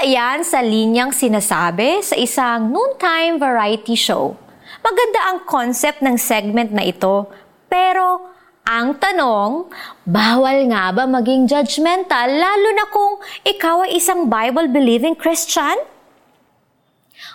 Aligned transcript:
Isa 0.00 0.16
yan 0.16 0.40
sa 0.48 0.64
linyang 0.64 1.12
sinasabi 1.12 2.00
sa 2.00 2.16
isang 2.16 2.72
noontime 2.72 3.36
variety 3.36 3.92
show. 3.92 4.32
Maganda 4.80 5.20
ang 5.28 5.44
concept 5.44 6.00
ng 6.00 6.16
segment 6.16 6.72
na 6.72 6.88
ito, 6.88 7.28
pero 7.68 8.32
ang 8.64 8.96
tanong, 8.96 9.68
bawal 10.08 10.72
nga 10.72 10.88
ba 10.96 11.04
maging 11.04 11.44
judgmental 11.44 12.32
lalo 12.32 12.68
na 12.72 12.88
kung 12.88 13.20
ikaw 13.44 13.84
ay 13.84 14.00
isang 14.00 14.24
Bible-believing 14.32 15.20
Christian? 15.20 15.76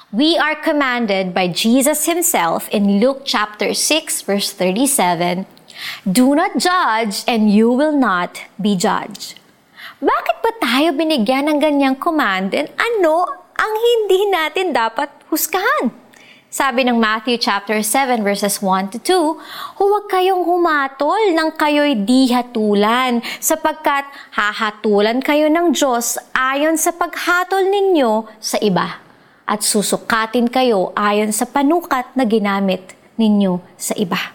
We 0.10 0.34
are 0.34 0.58
commanded 0.58 1.38
by 1.38 1.54
Jesus 1.54 2.10
himself 2.10 2.66
in 2.74 2.98
Luke 2.98 3.30
chapter 3.30 3.78
6 3.78 4.26
verse 4.26 4.50
37, 4.50 5.46
Do 6.02 6.34
not 6.34 6.58
judge 6.58 7.22
and 7.30 7.46
you 7.46 7.70
will 7.70 7.94
not 7.94 8.42
be 8.58 8.74
judged. 8.74 9.38
Bakit 10.02 10.38
ba 10.42 10.52
tayo 10.60 10.90
binigyan 10.98 11.46
ng 11.48 11.58
ganyang 11.62 11.98
command 11.98 12.52
and 12.58 12.70
ano 12.74 13.26
ang 13.56 13.74
hindi 13.74 14.28
natin 14.34 14.74
dapat 14.74 15.08
husgahan? 15.30 15.94
Sabi 16.56 16.88
ng 16.88 16.96
Matthew 16.96 17.36
chapter 17.36 17.84
7 17.84 18.24
verses 18.24 18.64
1 18.64 18.96
to 18.96 19.00
2, 19.04 19.76
huwag 19.76 20.08
kayong 20.08 20.48
humatol 20.48 21.36
nang 21.36 21.52
kayo'y 21.52 22.08
di 22.08 22.32
hatulan, 22.32 23.20
sapagkat 23.44 24.08
hahatulan 24.32 25.20
kayo 25.20 25.52
ng 25.52 25.76
Diyos 25.76 26.16
ayon 26.32 26.80
sa 26.80 26.96
paghatol 26.96 27.68
ninyo 27.68 28.32
sa 28.40 28.56
iba, 28.64 29.04
at 29.44 29.68
susukatin 29.68 30.48
kayo 30.48 30.96
ayon 30.96 31.36
sa 31.36 31.44
panukat 31.44 32.16
na 32.16 32.24
ginamit 32.24 32.96
ninyo 33.20 33.60
sa 33.76 33.92
iba. 34.00 34.32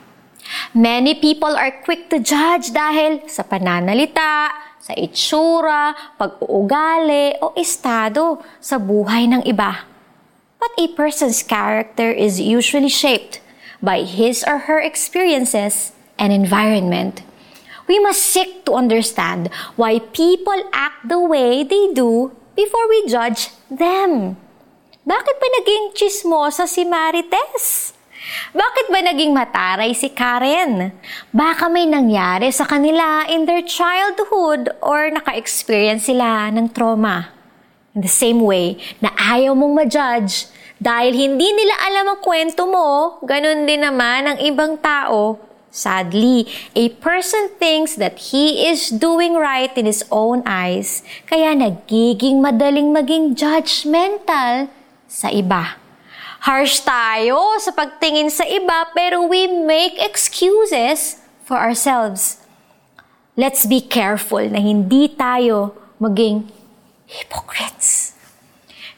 Many 0.76 1.16
people 1.24 1.56
are 1.56 1.80
quick 1.88 2.12
to 2.12 2.20
judge 2.20 2.68
dahil 2.76 3.24
sa 3.32 3.48
pananalita, 3.48 4.52
sa 4.80 4.96
itsura, 4.96 5.92
pag-uugali 6.16 7.36
o 7.44 7.52
estado 7.54 8.40
sa 8.58 8.80
buhay 8.80 9.28
ng 9.28 9.44
iba. 9.44 9.84
But 10.56 10.72
a 10.76 10.88
person's 10.96 11.44
character 11.44 12.09
is 12.09 12.40
usually 12.40 12.92
shaped 12.92 13.45
by 13.84 14.04
his 14.04 14.45
or 14.45 14.68
her 14.68 14.80
experiences 14.80 15.92
and 16.16 16.32
environment. 16.32 17.24
We 17.88 18.00
must 18.00 18.24
seek 18.24 18.64
to 18.64 18.76
understand 18.76 19.48
why 19.76 20.04
people 20.12 20.62
act 20.72 21.09
the 21.09 21.20
way 21.20 21.65
they 21.65 21.92
do 21.92 22.32
before 22.56 22.87
we 22.88 23.09
judge 23.09 23.50
them. 23.72 24.37
Bakit 25.00 25.37
ba 25.40 25.48
naging 25.59 25.96
chismosa 25.96 26.68
si 26.68 26.84
Marites? 26.84 27.96
Bakit 28.52 28.70
ba 28.91 29.01
naging 29.01 29.30
mataray 29.30 29.95
si 29.95 30.10
Karen? 30.10 30.91
Baka 31.30 31.71
may 31.71 31.87
nangyari 31.87 32.51
sa 32.51 32.66
kanila 32.66 33.24
in 33.30 33.46
their 33.46 33.63
childhood 33.63 34.69
or 34.83 35.09
naka-experience 35.15 36.10
sila 36.10 36.51
ng 36.51 36.74
trauma. 36.74 37.30
In 37.95 38.02
the 38.02 38.11
same 38.11 38.43
way 38.43 38.79
na 38.99 39.15
ayaw 39.15 39.55
mong 39.55 39.74
ma-judge 39.74 40.51
dahil 40.83 41.15
hindi 41.15 41.49
nila 41.55 41.74
alam 41.87 42.07
ang 42.15 42.21
kwento 42.24 42.66
mo, 42.66 43.21
ganun 43.23 43.68
din 43.68 43.87
naman 43.87 44.27
ang 44.27 44.38
ibang 44.43 44.74
tao. 44.83 45.38
Sadly, 45.71 46.51
a 46.74 46.91
person 46.99 47.46
thinks 47.63 47.95
that 47.95 48.35
he 48.35 48.66
is 48.66 48.91
doing 48.91 49.38
right 49.38 49.71
in 49.79 49.87
his 49.87 50.02
own 50.11 50.43
eyes, 50.43 51.07
kaya 51.30 51.55
nagiging 51.55 52.43
madaling 52.43 52.91
maging 52.91 53.38
judgmental 53.38 54.66
sa 55.07 55.30
iba. 55.30 55.79
Harsh 56.41 56.80
tayo 56.80 57.60
sa 57.60 57.69
pagtingin 57.69 58.33
sa 58.33 58.49
iba 58.49 58.88
pero 58.96 59.21
we 59.29 59.45
make 59.45 60.01
excuses 60.01 61.21
for 61.45 61.60
ourselves. 61.60 62.41
Let's 63.37 63.69
be 63.69 63.85
careful 63.85 64.49
na 64.49 64.56
hindi 64.56 65.12
tayo 65.12 65.77
maging 66.00 66.49
hypocrites. 67.05 68.16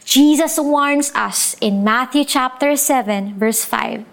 Jesus 0.07 0.55
warns 0.55 1.11
us 1.19 1.59
in 1.59 1.83
Matthew 1.83 2.23
chapter 2.31 2.79
7 2.79 3.35
verse 3.35 3.67
5. 3.67 4.07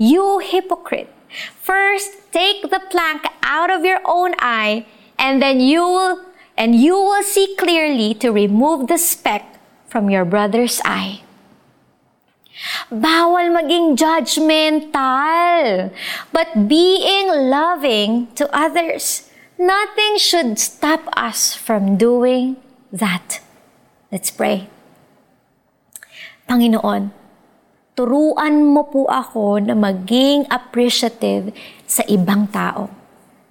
You 0.00 0.40
hypocrite, 0.40 1.12
first 1.60 2.32
take 2.32 2.72
the 2.72 2.80
plank 2.88 3.28
out 3.44 3.68
of 3.68 3.84
your 3.84 4.00
own 4.08 4.32
eye 4.40 4.88
and 5.20 5.44
then 5.44 5.60
you 5.60 5.84
will 5.84 6.24
and 6.56 6.72
you 6.72 6.96
will 6.96 7.22
see 7.22 7.52
clearly 7.60 8.16
to 8.24 8.32
remove 8.32 8.88
the 8.88 8.96
speck 8.96 9.60
from 9.92 10.08
your 10.08 10.24
brother's 10.24 10.80
eye. 10.88 11.20
Bawal 12.92 13.48
maging 13.48 13.96
judgmental, 13.96 15.88
but 16.32 16.68
being 16.68 17.48
loving 17.48 18.28
to 18.36 18.44
others. 18.52 19.28
Nothing 19.56 20.18
should 20.18 20.58
stop 20.58 21.06
us 21.14 21.54
from 21.54 21.96
doing 21.96 22.58
that. 22.90 23.40
Let's 24.10 24.28
pray. 24.28 24.68
Panginoon, 26.50 27.14
turuan 27.96 28.54
mo 28.66 28.84
po 28.84 29.06
ako 29.08 29.62
na 29.62 29.72
maging 29.72 30.44
appreciative 30.50 31.54
sa 31.86 32.04
ibang 32.10 32.50
tao. 32.50 32.90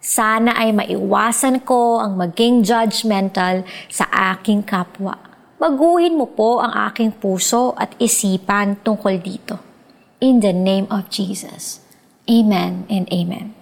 Sana 0.01 0.57
ay 0.57 0.73
maiwasan 0.73 1.62
ko 1.66 2.01
ang 2.01 2.18
maging 2.18 2.66
judgmental 2.66 3.66
sa 3.89 4.06
aking 4.35 4.66
kapwa. 4.66 5.31
Baguhin 5.62 6.18
mo 6.18 6.26
po 6.26 6.58
ang 6.58 6.74
aking 6.90 7.22
puso 7.22 7.78
at 7.78 7.94
isipan 8.02 8.82
tungkol 8.82 9.22
dito. 9.22 9.62
In 10.18 10.42
the 10.42 10.50
name 10.50 10.90
of 10.90 11.14
Jesus. 11.14 11.86
Amen 12.26 12.90
and 12.90 13.06
amen. 13.14 13.54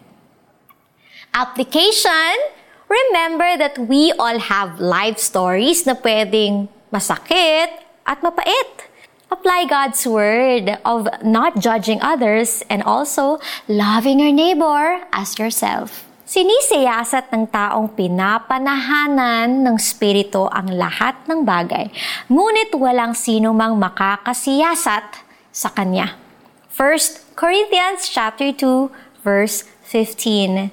Application 1.36 2.56
Remember 2.90 3.54
that 3.62 3.78
we 3.78 4.12
all 4.18 4.42
have 4.50 4.82
life 4.82 5.22
stories 5.22 5.86
na 5.86 5.94
pwedeng 5.94 6.74
masakit 6.90 7.70
at 8.02 8.18
mapait. 8.26 8.90
Apply 9.30 9.70
God's 9.70 10.02
word 10.10 10.74
of 10.82 11.06
not 11.22 11.62
judging 11.62 12.02
others 12.02 12.66
and 12.66 12.82
also 12.82 13.38
loving 13.70 14.18
your 14.18 14.34
neighbor 14.34 15.06
as 15.14 15.38
yourself. 15.38 16.09
Sinisiyasat 16.30 17.34
ng 17.34 17.50
taong 17.50 17.98
pinapanahanan 17.98 19.66
ng 19.66 19.82
spirito 19.82 20.46
ang 20.54 20.70
lahat 20.70 21.18
ng 21.26 21.42
bagay, 21.42 21.90
ngunit 22.30 22.70
walang 22.78 23.18
sino 23.18 23.50
mang 23.50 23.82
makakasiyasat 23.82 25.26
sa 25.50 25.74
kanya. 25.74 26.22
1 26.70 27.34
Corinthians 27.34 28.06
chapter 28.14 28.54
2 28.54 29.26
verse 29.26 29.66
15. 29.90 30.70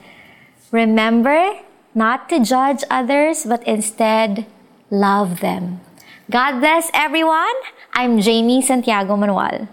Remember 0.76 1.56
not 1.96 2.28
to 2.28 2.36
judge 2.36 2.84
others, 2.92 3.48
but 3.48 3.64
instead 3.64 4.44
love 4.92 5.40
them. 5.40 5.80
God 6.28 6.60
bless 6.60 6.92
everyone. 6.92 7.56
I'm 7.96 8.20
Jamie 8.20 8.60
Santiago 8.60 9.16
Manuel. 9.16 9.72